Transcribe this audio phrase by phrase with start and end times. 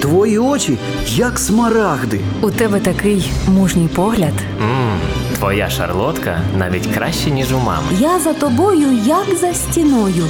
[0.00, 2.20] Твої очі як смарагди.
[2.42, 4.32] У тебе такий мужній погляд.
[4.60, 4.98] Мм,
[5.38, 7.86] твоя шарлотка навіть краще, ніж у мами.
[7.98, 10.24] Я за тобою, як за стіною.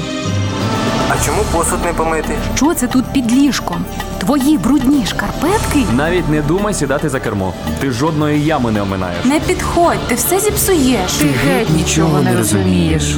[1.08, 2.34] А чому посуд не помити?
[2.54, 3.84] Що це тут під ліжком?
[4.18, 5.84] Твої брудні шкарпетки?
[5.96, 7.52] Навіть не думай сідати за кермо.
[7.80, 9.24] Ти жодної ями не оминаєш.
[9.24, 11.12] Не підходь, ти все зіпсуєш.
[11.12, 13.16] Ти геть нічого не розумієш.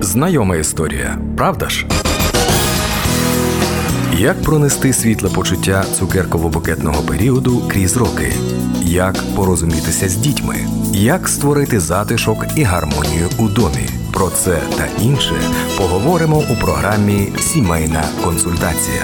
[0.00, 1.86] Знайома історія, правда ж?
[4.18, 8.32] Як пронести світле почуття цукерково-букетного періоду крізь роки?
[8.82, 10.56] Як порозумітися з дітьми?
[10.92, 13.88] Як створити затишок і гармонію у домі?
[14.12, 15.34] Про це та інше
[15.78, 19.02] поговоримо у програмі Сімейна консультація.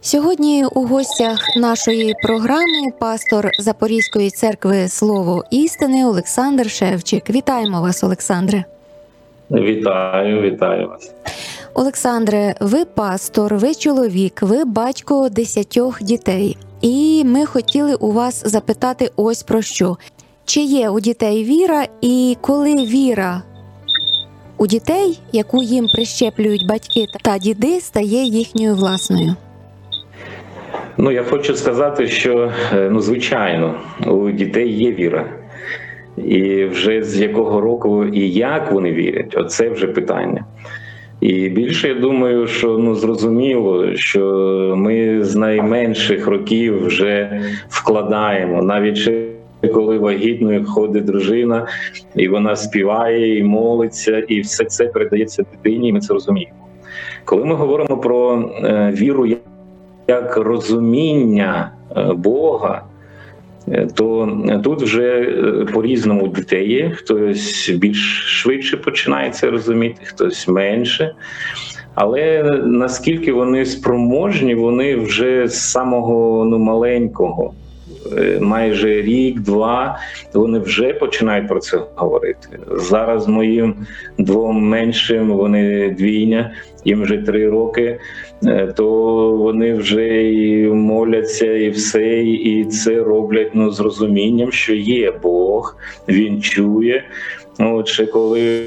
[0.00, 7.30] Сьогодні у гостях нашої програми пастор Запорізької церкви Слово істини Олександр Шевчик.
[7.30, 8.64] Вітаємо вас, Олександре.
[9.52, 11.14] Вітаю, вітаю вас.
[11.74, 16.56] Олександре, ви пастор, ви чоловік, ви батько десятьох дітей.
[16.80, 19.96] І ми хотіли у вас запитати ось про що:
[20.44, 23.42] чи є у дітей віра, і коли віра
[24.58, 29.34] у дітей, яку їм прищеплюють батьки та діди, стає їхньою власною?
[30.96, 33.74] Ну я хочу сказати, що е, ну звичайно
[34.06, 35.41] у дітей є віра.
[36.16, 40.44] І вже з якого року і як вони вірять, оце вже питання.
[41.20, 44.24] І більше я думаю, що ну зрозуміло, що
[44.76, 49.10] ми з найменших років вже вкладаємо, навіть
[49.74, 51.66] коли вагітною ходить дружина,
[52.16, 55.88] і вона співає, і молиться, і все це передається дитині.
[55.88, 56.54] і Ми це розуміємо.
[57.24, 59.26] Коли ми говоримо про е, віру
[60.08, 62.82] як розуміння е, Бога.
[63.68, 64.28] Е, то
[64.64, 66.90] тут вже е, по-різному дітей є.
[66.90, 71.14] Хтось більш швидше починає це розуміти, хтось менше.
[71.94, 77.54] Але наскільки вони спроможні, вони вже з самого ну, маленького,
[78.40, 79.98] майже рік-два,
[80.34, 82.48] вони вже починають про це говорити.
[82.70, 83.74] Зараз моїм
[84.18, 86.54] двом меншим, вони двійня,
[86.84, 87.98] їм вже три роки.
[88.76, 88.86] То
[89.36, 95.76] вони вже і моляться, і все, і це роблять ну з розумінням, що є Бог,
[96.08, 97.04] він чує.
[97.58, 98.62] От ще коли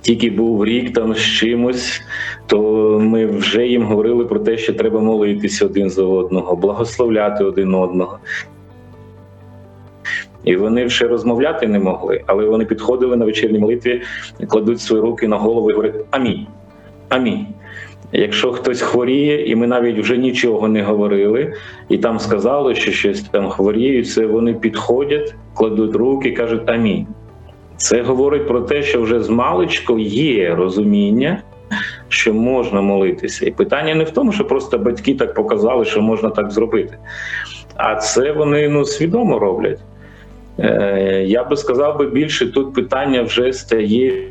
[0.00, 2.02] тільки був рік там з чимось,
[2.46, 2.60] то
[3.02, 8.18] ми вже їм говорили про те, що треба молитися один за одного, благословляти один одного.
[10.44, 14.02] І вони ще розмовляти не могли, але вони підходили на вечірній молитві,
[14.48, 16.46] кладуть свої руки на голову і говорять Амінь.
[17.08, 17.46] Амінь.
[18.12, 21.54] Якщо хтось хворіє, і ми навіть вже нічого не говорили,
[21.88, 27.06] і там сказали, що щось там хворіють, це вони підходять, кладуть руки і кажуть Амінь.
[27.78, 31.42] Це говорить про те, що вже з маличку є розуміння,
[32.08, 33.46] що можна молитися.
[33.46, 36.98] І питання не в тому, що просто батьки так показали, що можна так зробити.
[37.76, 39.78] А це вони ну, свідомо роблять.
[40.58, 44.28] Е, Я би сказав би більше, тут питання вже стає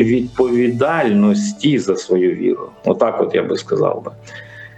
[0.00, 2.68] відповідальності за свою віру.
[2.84, 4.10] Отак, от я би сказав би.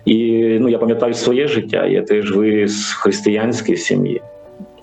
[0.05, 1.87] І ну я пам'ятаю своє життя.
[1.87, 4.23] Я теж виріс з християнської сім'ї,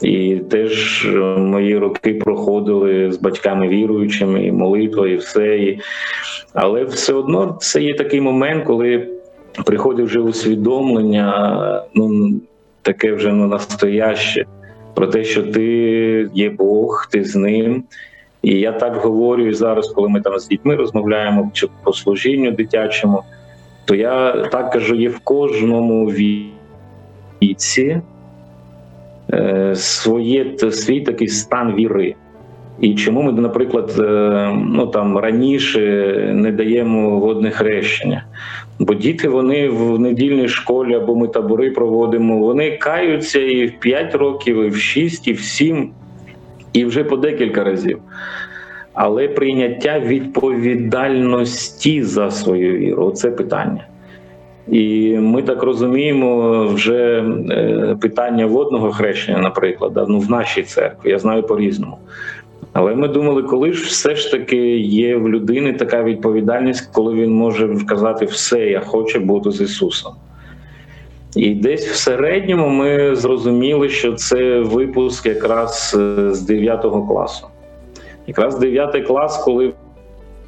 [0.03, 5.58] і теж е, мої роки проходили з батьками віруючими, і молитва, і все.
[5.58, 5.80] І...
[6.53, 9.08] Але все одно це є такий момент, коли
[9.66, 12.34] приходить вже усвідомлення, ну
[12.81, 14.46] таке вже ну настояще,
[14.94, 17.84] про те, що ти є Бог, ти з ним.
[18.42, 22.52] І я так говорю і зараз, коли ми там з дітьми розмовляємо чи по служінню
[22.52, 23.24] дитячому,
[23.86, 26.06] то я так кажу: є в кожному
[27.42, 28.02] віці
[29.75, 32.16] своє свій такий стан віри.
[32.79, 35.79] І чому ми, наприклад, е, ну там раніше
[36.35, 38.25] не даємо водне хрещення?
[38.79, 44.16] Бо діти вони в недільній школі або ми табори проводимо, вони каються і в 5
[44.16, 45.91] років, і в 6, і в 7,
[46.73, 48.00] і вже по декілька разів.
[48.94, 53.88] Але прийняття відповідальності за свою віру це питання.
[54.68, 61.19] І ми так розуміємо, вже е, питання водного хрещення, наприклад, ну в нашій церкві, я
[61.19, 61.98] знаю по-різному.
[62.74, 67.33] Але ми думали, коли ж все ж таки є в людини така відповідальність, коли він
[67.33, 70.13] може вказати все, я хочу бути з Ісусом.
[71.36, 77.48] І десь в середньому ми зрозуміли, що це випуск якраз е, з 9 класу.
[78.27, 79.74] Якраз 9 клас, коли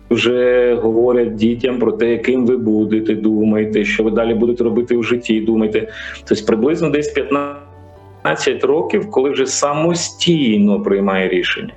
[0.10, 5.04] вже говорять дітям про те, яким ви будете, думаєте, що ви далі будете робити в
[5.04, 5.88] житті, думаєте.
[6.28, 11.74] Тобто приблизно десь 15 років, коли вже самостійно приймає рішення.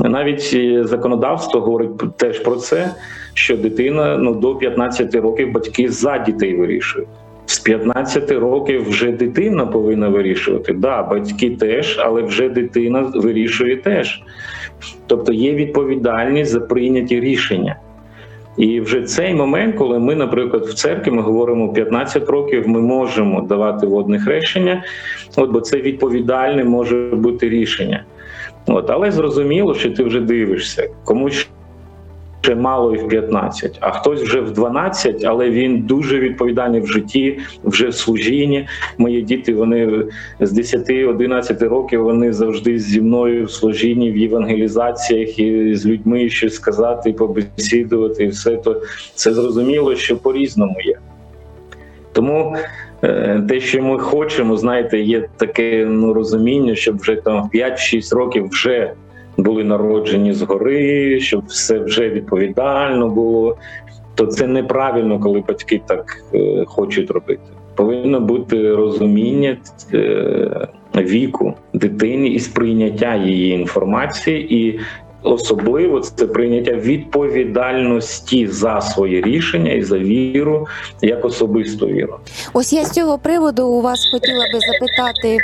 [0.00, 0.56] Навіть
[0.88, 2.94] законодавство говорить теж про це,
[3.34, 7.08] що дитина ну до 15 років батьки за дітей вирішують.
[7.46, 10.72] З 15 років вже дитина повинна вирішувати.
[10.72, 14.22] Да, батьки теж, але вже дитина вирішує теж.
[15.06, 17.76] Тобто є відповідальність за прийняті рішення.
[18.56, 23.40] І вже цей момент, коли ми, наприклад, в церкві ми говоримо 15 років, ми можемо
[23.40, 24.84] давати водне хрещення,
[25.36, 28.04] от бо це відповідальне може бути рішення.
[28.66, 31.48] От, але зрозуміло, що ти вже дивишся, комусь
[32.40, 36.86] ще мало і в 15, а хтось вже в 12, але він дуже відповідальний в
[36.86, 38.68] житті, вже в служінні.
[38.98, 40.02] Мої діти вони
[40.40, 46.54] з 10-11 років вони завжди зі мною в служінні, в євангелізаціях і з людьми щось
[46.54, 48.82] сказати, побесідувати, і все то
[49.14, 50.98] це зрозуміло, що по-різному є.
[52.12, 52.56] Тому
[53.02, 58.14] е, те, що ми хочемо, знаєте, є таке ну, розуміння, щоб вже там в 5-6
[58.14, 58.92] років вже
[59.38, 63.56] були народжені згори, щоб все вже відповідально було.
[64.14, 67.42] То це неправильно, коли батьки так е, хочуть робити.
[67.74, 69.56] Повинно бути розуміння
[69.94, 74.80] е, віку дитини і сприйняття її інформації, і
[75.22, 80.66] особливо це прийняття відповідальності за свої рішення і за віру
[81.02, 82.16] як особисту віру.
[82.52, 85.38] Ось я з цього приводу у вас хотіла би запитати,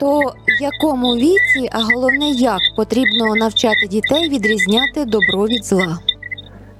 [0.00, 5.98] то в якому віці, а головне, як потрібно навчати дітей відрізняти добро від зла?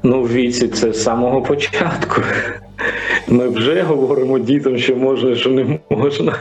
[0.03, 2.23] Ну, в віці це з самого початку.
[3.29, 6.37] Ми вже говоримо дітям, що можна, що не можна.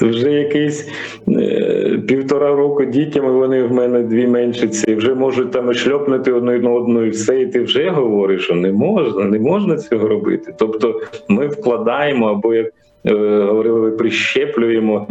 [0.00, 0.88] Вже якийсь
[1.28, 6.70] е, півтора року дітям, вони в мене дві меншиці, вже можуть там шльопнути одну на
[6.70, 10.54] одну і все, і ти вже говориш, що не можна, не можна цього робити.
[10.58, 12.66] Тобто ми вкладаємо або як.
[13.04, 13.14] Е,
[13.44, 15.06] Говорили, ви прищеплюємо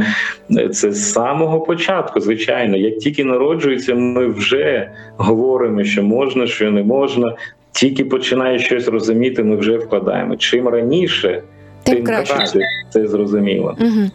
[0.58, 2.20] е, це з самого початку.
[2.20, 7.36] Звичайно, як тільки народжується, ми вже говоримо, що можна, що не можна.
[7.72, 10.36] Тільки починає щось розуміти, ми вже вкладаємо.
[10.36, 11.44] Чим раніше,
[11.84, 12.36] Тим тим краще.
[12.36, 12.60] краще.
[12.90, 13.78] Це зрозуміло.
[13.80, 14.10] Угу.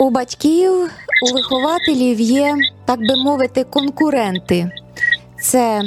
[0.00, 0.70] У батьків,
[1.22, 2.54] у вихователів є,
[2.84, 4.70] так би мовити, конкуренти.
[5.42, 5.80] Це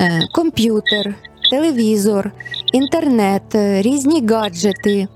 [0.00, 1.14] е, комп'ютер,
[1.50, 2.30] телевізор,
[2.72, 5.08] інтернет, е, різні гаджети.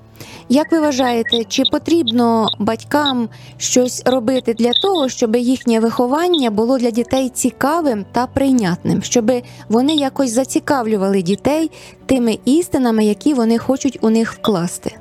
[0.49, 6.91] Як ви вважаєте, чи потрібно батькам щось робити для того, щоб їхнє виховання було для
[6.91, 9.33] дітей цікавим та прийнятним, щоб
[9.69, 11.71] вони якось зацікавлювали дітей
[12.07, 14.95] тими істинами, які вони хочуть у них вкласти?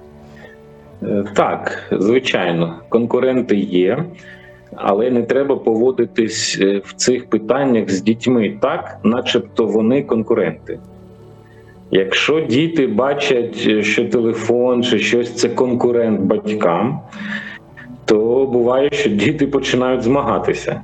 [1.03, 4.05] Е, Так, звичайно, конкуренти є,
[4.75, 10.79] але не треба поводитись е, в цих питаннях з дітьми так, начебто вони конкуренти.
[11.91, 16.99] Якщо діти бачать, е, що телефон чи щось це конкурент батькам,
[18.05, 20.81] то буває, що діти починають змагатися.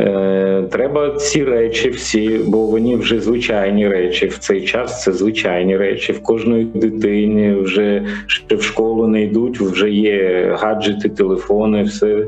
[0.00, 4.26] Е, Треба ці речі всі, бо вони вже звичайні речі.
[4.26, 6.12] В цей час це звичайні речі.
[6.12, 12.26] В кожної дитині вже ще в школу не йдуть, вже є гаджети, телефони, все,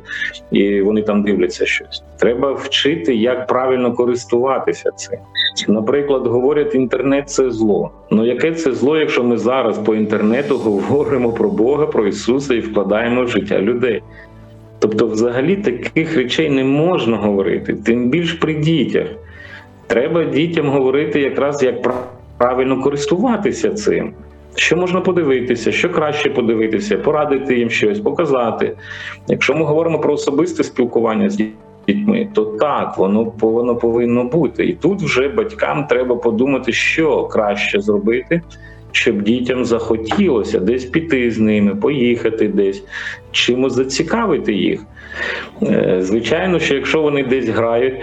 [0.51, 2.03] і вони там дивляться щось.
[2.19, 5.19] Треба вчити, як правильно користуватися цим.
[5.69, 7.91] Наприклад, говорять, інтернет це зло.
[8.11, 12.61] Ну яке це зло, якщо ми зараз по інтернету говоримо про Бога, про Ісуса і
[12.61, 14.03] вкладаємо в життя людей?
[14.82, 19.06] Тобто, взагалі таких речей не можна говорити, тим більш при дітях.
[19.87, 21.93] Треба дітям говорити якраз як
[22.38, 24.12] правильно користуватися цим.
[24.54, 28.76] Що можна подивитися, що краще подивитися, порадити їм щось, показати.
[29.28, 31.37] Якщо ми говоримо про особисте спілкування з
[31.87, 34.64] дітьми, то так, воно, воно повинно бути.
[34.64, 38.42] І тут вже батькам треба подумати, що краще зробити,
[38.92, 42.84] щоб дітям захотілося десь піти з ними, поїхати десь,
[43.30, 44.80] чимось зацікавити їх.
[45.62, 47.94] Е, Звичайно, що якщо вони десь грають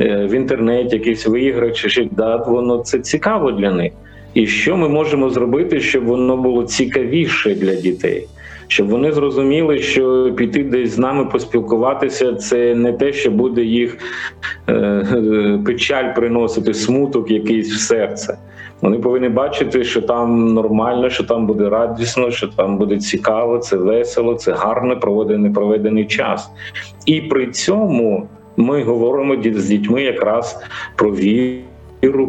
[0.00, 3.92] е, в інтернеті, якісь в чи ще да, воно це цікаво для них.
[4.34, 8.26] І що ми можемо зробити, щоб воно було цікавіше для дітей?
[8.68, 13.98] Щоб вони зрозуміли, що піти десь з нами поспілкуватися це не те, що буде їх
[14.66, 18.38] е, е, печаль приносити, смуток якийсь в серце.
[18.80, 23.76] Вони повинні бачити, що там нормально, що там буде радісно, що там буде цікаво, це
[23.76, 26.50] весело, це гарно проведений проведений час.
[27.06, 30.62] І при цьому ми говоримо з дітьми якраз
[30.96, 31.67] про віру,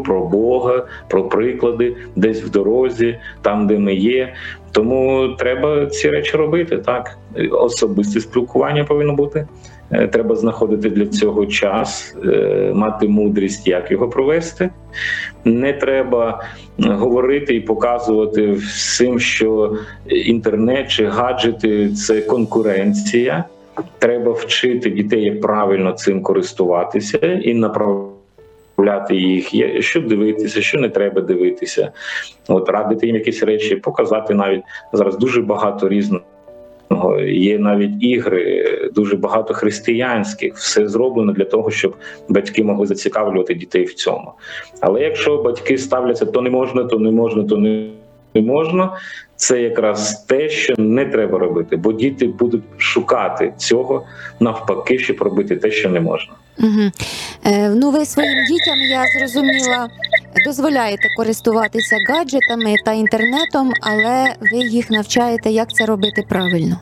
[0.06, 4.34] про Бога, про приклади десь в дорозі, там, де ми є.
[4.72, 6.78] Тому треба ці речі робити.
[6.78, 7.18] Так,
[7.52, 9.48] особисте спілкування повинно бути.
[9.92, 14.70] Е, Треба знаходити для цього час, е, мати мудрість, як його провести.
[15.46, 16.44] Не треба
[16.80, 19.76] е, говорити і показувати всім, що
[20.08, 23.44] інтернет чи гаджети це конкуренція.
[24.00, 28.19] Треба вчити дітей, правильно цим користуватися і направляти
[28.80, 31.92] наставляти їх, що дивитися, що не треба дивитися,
[32.48, 34.62] от радити їм якісь речі, показати навіть
[34.94, 36.26] зараз дуже багато різного.
[37.28, 41.96] Є навіть ігри, дуже багато християнських, все зроблено для того, щоб
[42.30, 44.32] батьки могли зацікавлювати дітей в цьому.
[44.82, 47.90] Але якщо батьки ставляться, то не можна, то не можна, то не
[48.36, 48.98] не можна.
[49.36, 54.06] Це якраз те, що не треба робити, бо діти будуть шукати цього
[54.40, 56.34] навпаки, щоб робити те, що не можна.
[56.60, 56.92] Угу.
[57.46, 59.88] Е, ну, ви своїм дітям, я зрозуміла,
[60.46, 66.80] дозволяєте користуватися гаджетами та інтернетом, але ви їх навчаєте, як це робити правильно.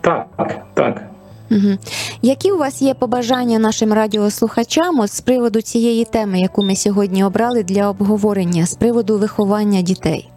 [0.00, 0.26] Так,
[0.74, 1.02] так.
[1.50, 1.78] Угу.
[2.22, 7.24] Які у вас є побажання нашим радіослухачам от з приводу цієї теми, яку ми сьогодні
[7.24, 10.28] обрали для обговорення, з приводу виховання дітей?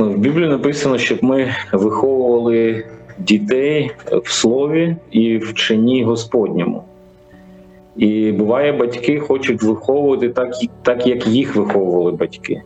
[0.00, 2.84] Ну, в Біблії написано, щоб ми виховували
[3.18, 3.90] дітей
[4.24, 6.84] в слові і в вченні Господньому.
[7.96, 10.50] І буває, батьки хочуть виховувати так,
[10.82, 12.62] так, як їх виховували батьки.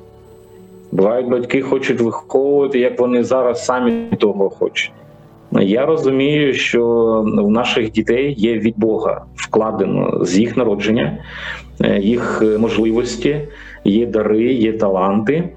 [0.92, 4.92] Бувають батьки хочуть виховувати, як вони зараз самі того хочуть.
[5.52, 6.84] Я розумію, що
[7.26, 11.18] в наших дітей є від Бога вкладено з їх народження,
[11.80, 13.40] е, їх можливості,
[13.84, 15.48] є дари, є таланти,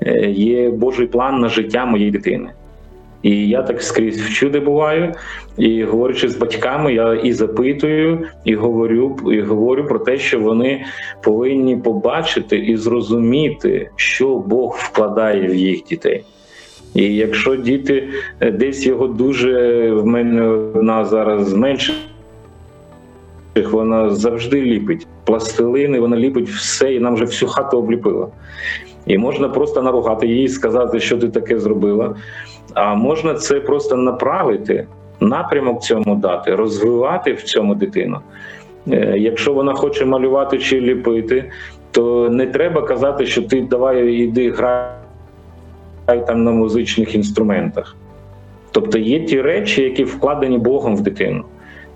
[0.00, 2.48] е, є Божий план на життя моєї дитини.
[3.22, 5.12] І я так скрізь всюди буваю,
[5.58, 10.84] і говорячи з батьками, я і запитую, і говорю, і говорю про те, що вони
[11.22, 16.24] повинні побачити і зрозуміти, що Бог вкладає в їх дітей.
[16.94, 18.08] І якщо діти
[18.40, 21.96] е, десь його дуже в мене одна зараз зменшить,
[23.60, 28.28] вона завжди ліпить пластилини, вона ліпить все, і нам вже всю хату обліпила.
[29.06, 32.16] І можна просто наругати її, сказати, що ти таке зробила.
[32.74, 34.86] А можна це просто направити,
[35.20, 38.18] напрямок цьому дати, розвивати в цьому дитину.
[38.88, 41.50] Е, якщо вона хоче малювати чи ліпити,
[41.90, 44.86] то не треба казати, що ти давай іди грай
[46.26, 47.96] там на музичних інструментах.
[48.70, 51.44] Тобто є ті речі, які вкладені Богом в дитину.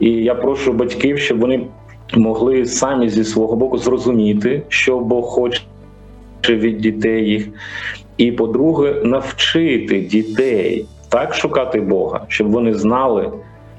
[0.00, 1.66] І я прошу батьків, щоб вони
[2.14, 5.62] могли самі зі свого боку зрозуміти, що Бог хоче
[6.48, 7.48] від дітей їх.
[8.16, 13.32] І, по-друге, навчити дітей так шукати Бога, щоб вони знали,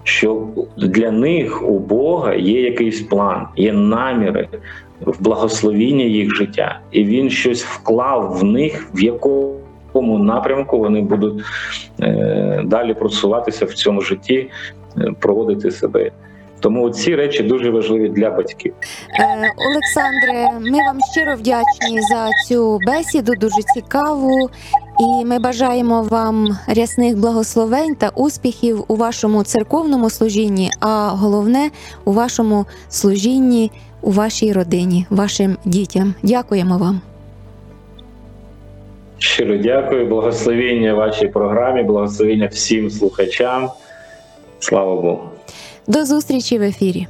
[0.04, 0.48] що
[0.78, 4.48] для них у Бога є якийсь план, є наміри
[5.06, 9.56] в благословіння їх життя, і він щось вклав в них, в якому
[10.02, 11.44] напрямку вони будуть
[12.02, 14.50] е, далі просуватися в цьому житті,
[14.98, 16.12] е, проводити себе.
[16.60, 18.74] Тому ці речі дуже важливі для батьків.
[19.20, 24.50] Е, Олександре, ми вам щиро вдячні за цю бесіду, дуже цікаву.
[25.00, 31.70] І ми бажаємо вам рясних благословень та успіхів у вашому церковному служінні, а головне
[32.06, 36.16] у вашому служінні у вашій родині, вашим дітям.
[36.24, 37.02] Дякуємо вам.
[39.20, 43.70] Щиро дякую, благословення вашій програмі, благословення всім слухачам.
[44.60, 45.30] Слава Богу.
[45.88, 47.08] До зустрічі в ефірі.